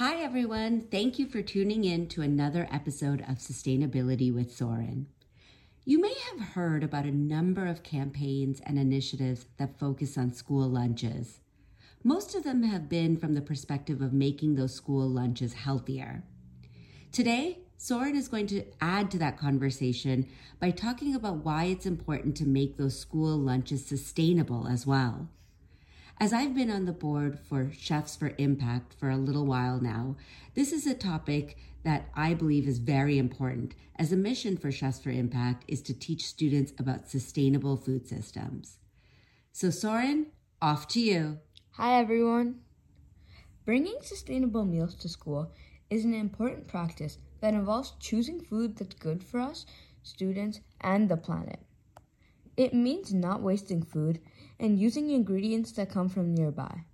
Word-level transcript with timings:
Hi, 0.00 0.22
everyone. 0.22 0.80
Thank 0.90 1.18
you 1.18 1.26
for 1.26 1.42
tuning 1.42 1.84
in 1.84 2.06
to 2.08 2.22
another 2.22 2.66
episode 2.72 3.20
of 3.28 3.36
Sustainability 3.36 4.34
with 4.34 4.50
Soren. 4.50 5.08
You 5.84 6.00
may 6.00 6.14
have 6.30 6.40
heard 6.54 6.82
about 6.82 7.04
a 7.04 7.10
number 7.10 7.66
of 7.66 7.82
campaigns 7.82 8.62
and 8.64 8.78
initiatives 8.78 9.44
that 9.58 9.78
focus 9.78 10.16
on 10.16 10.32
school 10.32 10.66
lunches. 10.66 11.40
Most 12.02 12.34
of 12.34 12.44
them 12.44 12.62
have 12.62 12.88
been 12.88 13.18
from 13.18 13.34
the 13.34 13.42
perspective 13.42 14.00
of 14.00 14.14
making 14.14 14.54
those 14.54 14.74
school 14.74 15.06
lunches 15.06 15.52
healthier. 15.52 16.24
Today, 17.12 17.58
Soren 17.76 18.16
is 18.16 18.28
going 18.28 18.46
to 18.46 18.64
add 18.80 19.10
to 19.10 19.18
that 19.18 19.36
conversation 19.36 20.26
by 20.58 20.70
talking 20.70 21.14
about 21.14 21.44
why 21.44 21.64
it's 21.64 21.84
important 21.84 22.38
to 22.38 22.48
make 22.48 22.78
those 22.78 22.98
school 22.98 23.36
lunches 23.36 23.84
sustainable 23.84 24.66
as 24.66 24.86
well. 24.86 25.28
As 26.22 26.34
I've 26.34 26.54
been 26.54 26.70
on 26.70 26.84
the 26.84 26.92
board 26.92 27.38
for 27.48 27.70
Chefs 27.72 28.14
for 28.14 28.34
Impact 28.36 28.92
for 28.92 29.08
a 29.08 29.16
little 29.16 29.46
while 29.46 29.80
now, 29.80 30.16
this 30.54 30.70
is 30.70 30.86
a 30.86 30.92
topic 30.92 31.56
that 31.82 32.10
I 32.14 32.34
believe 32.34 32.68
is 32.68 32.76
very 32.76 33.16
important, 33.16 33.74
as 33.96 34.12
a 34.12 34.18
mission 34.18 34.58
for 34.58 34.70
Chefs 34.70 35.00
for 35.00 35.08
Impact 35.08 35.64
is 35.66 35.80
to 35.80 35.98
teach 35.98 36.26
students 36.26 36.74
about 36.78 37.08
sustainable 37.08 37.78
food 37.78 38.06
systems. 38.06 38.76
So, 39.52 39.70
Soren, 39.70 40.26
off 40.60 40.86
to 40.88 41.00
you. 41.00 41.38
Hi, 41.70 41.98
everyone. 41.98 42.56
Bringing 43.64 43.96
sustainable 44.02 44.66
meals 44.66 44.96
to 44.96 45.08
school 45.08 45.54
is 45.88 46.04
an 46.04 46.12
important 46.12 46.68
practice 46.68 47.16
that 47.40 47.54
involves 47.54 47.94
choosing 47.98 48.42
food 48.42 48.76
that's 48.76 48.94
good 48.94 49.24
for 49.24 49.40
us, 49.40 49.64
students, 50.02 50.60
and 50.82 51.08
the 51.08 51.16
planet. 51.16 51.60
It 52.56 52.74
means 52.74 53.12
not 53.12 53.42
wasting 53.42 53.82
food 53.82 54.20
and 54.58 54.78
using 54.78 55.10
ingredients 55.10 55.72
that 55.72 55.90
come 55.90 56.08
from 56.08 56.34
nearby. 56.34 56.84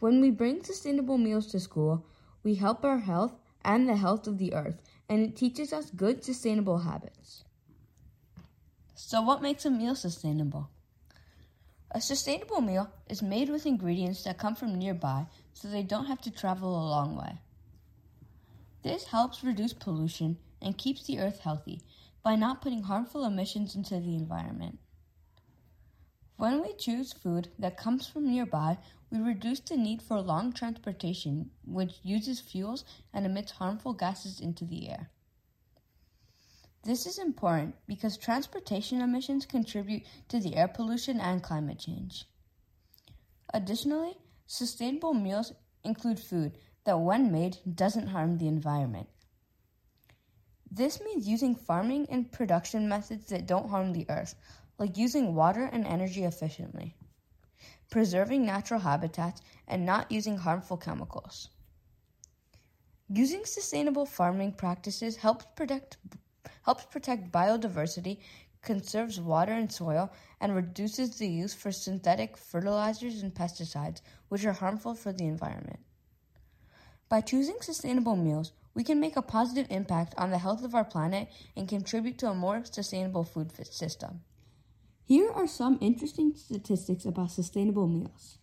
When 0.00 0.20
we 0.20 0.30
bring 0.30 0.62
sustainable 0.62 1.18
meals 1.18 1.46
to 1.48 1.60
school, 1.60 2.04
we 2.42 2.56
help 2.56 2.84
our 2.84 2.98
health 2.98 3.34
and 3.64 3.88
the 3.88 3.96
health 3.96 4.26
of 4.26 4.38
the 4.38 4.52
earth, 4.54 4.82
and 5.08 5.20
it 5.20 5.36
teaches 5.36 5.72
us 5.72 5.90
good 5.90 6.22
sustainable 6.22 6.78
habits. 6.78 7.44
So, 8.94 9.22
what 9.22 9.42
makes 9.42 9.64
a 9.64 9.70
meal 9.70 9.94
sustainable? 9.94 10.68
A 11.90 12.00
sustainable 12.00 12.60
meal 12.60 12.90
is 13.08 13.22
made 13.22 13.48
with 13.48 13.66
ingredients 13.66 14.24
that 14.24 14.38
come 14.38 14.54
from 14.54 14.78
nearby 14.78 15.26
so 15.52 15.68
they 15.68 15.82
don't 15.82 16.06
have 16.06 16.20
to 16.22 16.30
travel 16.30 16.70
a 16.70 16.90
long 16.90 17.16
way. 17.16 17.38
This 18.82 19.04
helps 19.04 19.42
reduce 19.42 19.72
pollution 19.72 20.36
and 20.60 20.76
keeps 20.76 21.06
the 21.06 21.18
earth 21.18 21.40
healthy 21.40 21.80
by 22.24 22.34
not 22.34 22.62
putting 22.62 22.82
harmful 22.82 23.24
emissions 23.24 23.76
into 23.76 24.00
the 24.00 24.16
environment. 24.16 24.78
When 26.36 26.62
we 26.62 26.72
choose 26.72 27.12
food 27.12 27.50
that 27.58 27.76
comes 27.76 28.08
from 28.08 28.28
nearby, 28.28 28.78
we 29.10 29.18
reduce 29.18 29.60
the 29.60 29.76
need 29.76 30.02
for 30.02 30.20
long 30.20 30.52
transportation, 30.52 31.50
which 31.64 32.00
uses 32.02 32.40
fuels 32.40 32.84
and 33.12 33.24
emits 33.24 33.52
harmful 33.52 33.92
gases 33.92 34.40
into 34.40 34.64
the 34.64 34.88
air. 34.90 35.10
This 36.82 37.06
is 37.06 37.18
important 37.18 37.76
because 37.86 38.16
transportation 38.16 39.00
emissions 39.00 39.46
contribute 39.46 40.02
to 40.28 40.40
the 40.40 40.56
air 40.56 40.68
pollution 40.68 41.20
and 41.20 41.42
climate 41.42 41.78
change. 41.78 42.24
Additionally, 43.52 44.16
sustainable 44.46 45.14
meals 45.14 45.52
include 45.84 46.18
food 46.18 46.58
that, 46.84 46.98
when 46.98 47.30
made, 47.30 47.58
doesn't 47.74 48.08
harm 48.08 48.38
the 48.38 48.48
environment. 48.48 49.08
This 50.76 51.00
means 51.00 51.28
using 51.28 51.54
farming 51.54 52.08
and 52.10 52.32
production 52.32 52.88
methods 52.88 53.26
that 53.26 53.46
don't 53.46 53.70
harm 53.70 53.92
the 53.92 54.06
earth, 54.08 54.34
like 54.76 54.96
using 54.96 55.36
water 55.36 55.70
and 55.72 55.86
energy 55.86 56.24
efficiently, 56.24 56.96
preserving 57.90 58.44
natural 58.44 58.80
habitats, 58.80 59.40
and 59.68 59.86
not 59.86 60.10
using 60.10 60.36
harmful 60.36 60.76
chemicals. 60.76 61.50
Using 63.08 63.44
sustainable 63.44 64.04
farming 64.04 64.54
practices 64.54 65.14
helps 65.14 65.46
protect, 65.54 65.96
helps 66.64 66.86
protect 66.86 67.30
biodiversity, 67.30 68.18
conserves 68.60 69.20
water 69.20 69.52
and 69.52 69.70
soil, 69.70 70.10
and 70.40 70.56
reduces 70.56 71.18
the 71.18 71.28
use 71.28 71.54
for 71.54 71.70
synthetic 71.70 72.36
fertilizers 72.36 73.22
and 73.22 73.32
pesticides, 73.32 74.00
which 74.28 74.44
are 74.44 74.52
harmful 74.52 74.96
for 74.96 75.12
the 75.12 75.26
environment. 75.26 75.78
By 77.08 77.20
choosing 77.20 77.58
sustainable 77.60 78.16
meals, 78.16 78.50
we 78.74 78.84
can 78.84 79.00
make 79.00 79.16
a 79.16 79.22
positive 79.22 79.66
impact 79.70 80.14
on 80.18 80.30
the 80.30 80.38
health 80.38 80.64
of 80.64 80.74
our 80.74 80.84
planet 80.84 81.28
and 81.56 81.68
contribute 81.68 82.18
to 82.18 82.28
a 82.28 82.34
more 82.34 82.64
sustainable 82.64 83.24
food 83.24 83.52
system. 83.72 84.20
Here 85.04 85.30
are 85.30 85.46
some 85.46 85.78
interesting 85.80 86.34
statistics 86.34 87.04
about 87.04 87.30
sustainable 87.30 87.86
meals. 87.86 88.38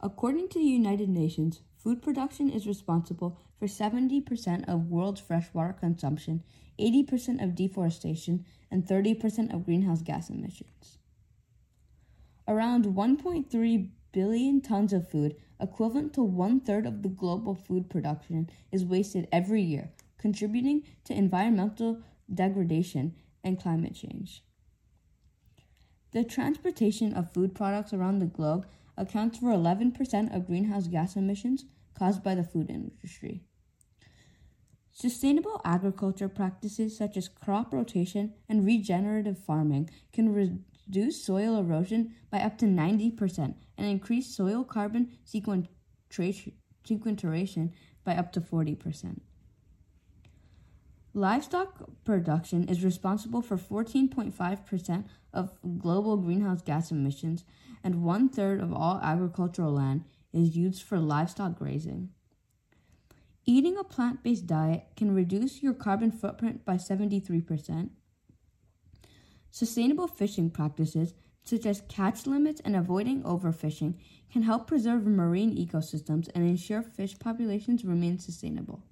According 0.00 0.48
to 0.50 0.58
the 0.58 0.64
United 0.64 1.08
Nations, 1.08 1.60
food 1.76 2.02
production 2.02 2.50
is 2.50 2.66
responsible 2.66 3.38
for 3.58 3.66
70% 3.66 4.68
of 4.68 4.90
world's 4.90 5.20
freshwater 5.20 5.74
consumption, 5.74 6.42
80% 6.78 7.42
of 7.42 7.54
deforestation, 7.54 8.44
and 8.70 8.86
30% 8.86 9.54
of 9.54 9.64
greenhouse 9.64 10.02
gas 10.02 10.30
emissions. 10.30 10.98
Around 12.48 12.86
1.3 12.86 13.88
billion 14.12 14.60
tons 14.60 14.92
of 14.92 15.08
food, 15.08 15.36
equivalent 15.60 16.14
to 16.14 16.22
one 16.22 16.60
third 16.60 16.86
of 16.86 17.02
the 17.02 17.08
global 17.08 17.54
food 17.54 17.88
production, 17.90 18.50
is 18.72 18.84
wasted 18.84 19.28
every 19.30 19.62
year, 19.62 19.90
contributing 20.18 20.82
to 21.04 21.14
environmental 21.14 22.02
degradation 22.32 23.14
and 23.42 23.60
climate 23.60 23.94
change. 23.94 24.42
The 26.12 26.24
transportation 26.24 27.14
of 27.14 27.32
food 27.32 27.54
products 27.54 27.92
around 27.92 28.18
the 28.18 28.26
globe 28.26 28.66
accounts 28.96 29.38
for 29.38 29.46
11% 29.46 30.34
of 30.34 30.46
greenhouse 30.46 30.88
gas 30.88 31.16
emissions 31.16 31.64
caused 31.98 32.22
by 32.22 32.34
the 32.34 32.44
food 32.44 32.68
industry. 32.68 33.42
Sustainable 34.92 35.60
agriculture 35.64 36.28
practices 36.28 36.96
such 36.98 37.16
as 37.16 37.28
crop 37.28 37.72
rotation 37.72 38.34
and 38.48 38.66
regenerative 38.66 39.38
farming 39.38 39.88
can 40.12 40.34
reduce 40.90 41.24
soil 41.24 41.56
erosion 41.56 42.12
by 42.30 42.40
up 42.40 42.58
to 42.58 42.66
90% 42.66 43.54
and 43.78 43.86
increase 43.86 44.26
soil 44.26 44.64
carbon 44.64 45.16
sequestration 45.24 47.72
by 48.04 48.16
up 48.16 48.32
to 48.32 48.40
40%. 48.40 49.20
Livestock 51.14 51.84
production 52.04 52.68
is 52.68 52.82
responsible 52.82 53.40
for 53.40 53.56
14.5% 53.56 55.04
of 55.32 55.52
global 55.78 56.16
greenhouse 56.16 56.62
gas 56.62 56.90
emissions, 56.90 57.44
and 57.84 58.02
one 58.02 58.28
third 58.28 58.60
of 58.60 58.72
all 58.72 58.98
agricultural 59.00 59.72
land 59.72 60.02
is 60.32 60.56
used 60.56 60.82
for 60.82 60.98
livestock 60.98 61.56
grazing. 61.56 62.08
Eating 63.46 63.76
a 63.78 63.84
plant 63.84 64.24
based 64.24 64.48
diet 64.48 64.86
can 64.96 65.14
reduce 65.14 65.62
your 65.62 65.74
carbon 65.74 66.10
footprint 66.10 66.64
by 66.64 66.74
73%. 66.74 67.90
Sustainable 69.50 70.06
fishing 70.06 70.50
practices, 70.50 71.14
such 71.44 71.66
as 71.66 71.82
catch 71.88 72.26
limits 72.26 72.60
and 72.64 72.76
avoiding 72.76 73.22
overfishing, 73.22 73.94
can 74.32 74.42
help 74.42 74.66
preserve 74.66 75.06
marine 75.06 75.56
ecosystems 75.56 76.28
and 76.34 76.44
ensure 76.44 76.82
fish 76.82 77.18
populations 77.18 77.84
remain 77.84 78.18
sustainable. 78.18 78.82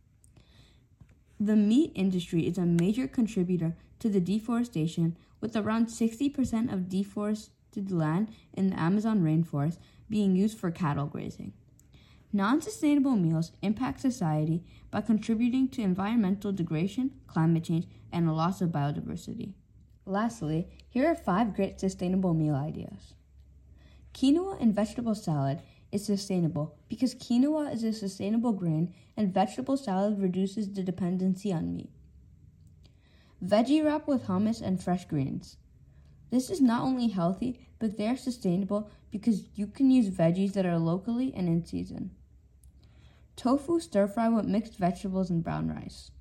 The 1.39 1.55
meat 1.55 1.93
industry 1.95 2.47
is 2.47 2.59
a 2.59 2.67
major 2.67 3.07
contributor 3.07 3.77
to 4.01 4.09
the 4.09 4.21
deforestation, 4.21 5.17
with 5.41 5.57
around 5.57 5.87
60% 5.87 6.73
of 6.73 6.89
deforested 6.89 7.93
land 7.93 8.31
in 8.53 8.71
the 8.71 8.81
Amazon 8.81 9.23
rainforest 9.23 9.79
being 10.11 10.35
used 10.35 10.59
for 10.59 10.73
cattle 10.73 11.07
grazing. 11.07 11.53
Non 12.33 12.61
sustainable 12.61 13.17
meals 13.17 13.53
impact 13.63 14.01
society 14.01 14.65
by 14.91 15.01
contributing 15.01 15.69
to 15.69 15.83
environmental 15.83 16.51
degradation, 16.53 17.13
climate 17.27 17.65
change, 17.65 17.87
and 18.13 18.29
a 18.29 18.33
loss 18.33 18.61
of 18.61 18.71
biodiversity. 18.71 19.53
Lastly, 20.09 20.67
here 20.89 21.07
are 21.07 21.15
five 21.15 21.55
great 21.55 21.79
sustainable 21.79 22.33
meal 22.33 22.55
ideas. 22.55 23.13
Quinoa 24.15 24.59
and 24.59 24.75
vegetable 24.75 25.15
salad 25.15 25.61
is 25.93 26.07
sustainable 26.07 26.75
because 26.89 27.15
quinoa 27.15 27.71
is 27.75 27.85
a 27.85 27.93
sustainable 27.93 28.53
grain 28.53 28.95
and 29.19 29.35
vegetable 29.35 29.77
salad 29.77 30.19
reduces 30.19 30.73
the 30.73 30.83
dependency 30.83 31.53
on 31.53 31.75
meat. 31.75 31.91
Veggie 33.45 33.85
wrap 33.85 34.09
with 34.09 34.25
hummus 34.25 34.63
and 34.63 34.83
fresh 34.83 35.05
greens. 35.05 35.59
This 36.31 36.49
is 36.49 36.63
not 36.63 36.85
only 36.85 37.09
healthy, 37.09 37.69
but 37.79 37.99
they 37.99 38.09
are 38.09 38.17
sustainable 38.17 38.91
because 39.11 39.45
you 39.57 39.67
can 39.67 39.91
use 39.91 40.09
veggies 40.09 40.55
that 40.55 40.65
are 40.65 40.79
locally 40.79 41.35
and 41.37 41.49
in 41.49 41.67
season. 41.67 42.13
Tofu 43.37 43.79
stir 43.79 44.09
fry 44.09 44.31
with 44.31 44.47
mixed 44.47 44.79
vegetables 44.79 45.29
and 45.29 45.45
brown 45.45 45.69
rice. 45.69 46.13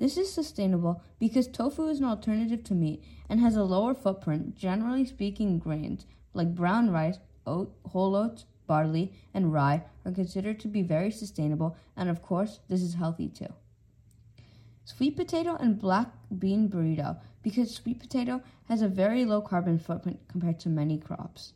This 0.00 0.16
is 0.16 0.32
sustainable 0.32 1.02
because 1.18 1.46
tofu 1.46 1.86
is 1.88 1.98
an 1.98 2.06
alternative 2.06 2.64
to 2.64 2.74
meat 2.74 3.04
and 3.28 3.38
has 3.38 3.54
a 3.54 3.62
lower 3.62 3.92
footprint, 3.92 4.56
generally 4.56 5.04
speaking, 5.04 5.58
grains 5.58 6.06
like 6.32 6.54
brown 6.54 6.90
rice, 6.90 7.18
oat, 7.46 7.76
whole 7.84 8.16
oats, 8.16 8.46
barley, 8.66 9.12
and 9.34 9.52
rye 9.52 9.82
are 10.06 10.12
considered 10.12 10.58
to 10.60 10.68
be 10.68 10.80
very 10.80 11.10
sustainable, 11.10 11.76
and 11.96 12.08
of 12.08 12.22
course, 12.22 12.60
this 12.68 12.80
is 12.80 12.94
healthy 12.94 13.28
too. 13.28 13.52
Sweet 14.84 15.16
potato 15.16 15.56
and 15.56 15.78
black 15.78 16.08
bean 16.38 16.70
burrito, 16.70 17.18
because 17.42 17.74
sweet 17.74 18.00
potato 18.00 18.42
has 18.68 18.80
a 18.80 18.88
very 18.88 19.26
low 19.26 19.42
carbon 19.42 19.78
footprint 19.78 20.20
compared 20.28 20.58
to 20.60 20.70
many 20.70 20.96
crops. 20.96 21.52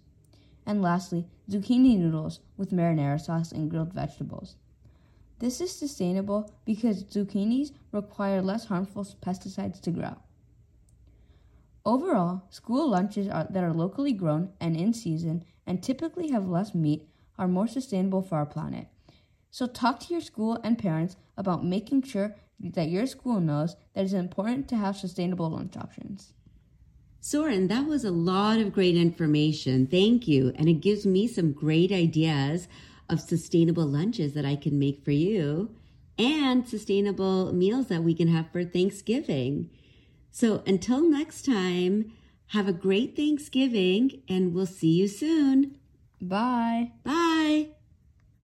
And 0.66 0.82
lastly, 0.82 1.26
zucchini 1.48 1.98
noodles 1.98 2.40
with 2.58 2.72
marinara 2.72 3.20
sauce 3.20 3.52
and 3.52 3.70
grilled 3.70 3.94
vegetables. 3.94 4.56
This 5.38 5.60
is 5.60 5.74
sustainable 5.74 6.52
because 6.64 7.04
zucchinis 7.04 7.72
require 7.92 8.40
less 8.40 8.66
harmful 8.66 9.04
pesticides 9.04 9.80
to 9.82 9.90
grow. 9.90 10.16
Overall, 11.84 12.44
school 12.50 12.88
lunches 12.88 13.28
are, 13.28 13.46
that 13.50 13.62
are 13.62 13.72
locally 13.72 14.12
grown 14.12 14.52
and 14.60 14.76
in 14.76 14.94
season 14.94 15.44
and 15.66 15.82
typically 15.82 16.30
have 16.30 16.48
less 16.48 16.74
meat 16.74 17.08
are 17.36 17.48
more 17.48 17.66
sustainable 17.66 18.22
for 18.22 18.36
our 18.36 18.46
planet. 18.46 18.86
So, 19.50 19.66
talk 19.66 20.00
to 20.00 20.12
your 20.12 20.20
school 20.20 20.58
and 20.64 20.78
parents 20.78 21.16
about 21.36 21.64
making 21.64 22.02
sure 22.02 22.36
that 22.60 22.88
your 22.88 23.06
school 23.06 23.40
knows 23.40 23.76
that 23.94 24.04
it's 24.04 24.12
important 24.12 24.68
to 24.68 24.76
have 24.76 24.96
sustainable 24.96 25.50
lunch 25.50 25.76
options. 25.76 26.32
Soren, 27.20 27.68
that 27.68 27.86
was 27.86 28.04
a 28.04 28.10
lot 28.10 28.58
of 28.58 28.72
great 28.72 28.96
information. 28.96 29.86
Thank 29.86 30.28
you. 30.28 30.52
And 30.56 30.68
it 30.68 30.80
gives 30.80 31.06
me 31.06 31.26
some 31.26 31.52
great 31.52 31.90
ideas 31.90 32.68
of 33.08 33.20
sustainable 33.20 33.86
lunches 33.86 34.34
that 34.34 34.44
I 34.44 34.56
can 34.56 34.78
make 34.78 35.04
for 35.04 35.10
you 35.10 35.74
and 36.18 36.66
sustainable 36.68 37.52
meals 37.52 37.88
that 37.88 38.02
we 38.02 38.14
can 38.14 38.28
have 38.28 38.50
for 38.50 38.64
Thanksgiving. 38.64 39.70
So 40.30 40.62
until 40.66 41.08
next 41.08 41.44
time, 41.44 42.12
have 42.48 42.68
a 42.68 42.72
great 42.72 43.16
Thanksgiving 43.16 44.22
and 44.28 44.54
we'll 44.54 44.66
see 44.66 44.92
you 44.92 45.08
soon. 45.08 45.76
Bye. 46.20 46.92
Bye. 47.02 47.73